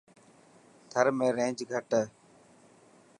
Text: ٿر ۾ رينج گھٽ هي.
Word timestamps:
ٿر 0.91 1.05
۾ 1.23 1.27
رينج 1.37 1.57
گھٽ 1.71 1.89
هي. 1.99 2.03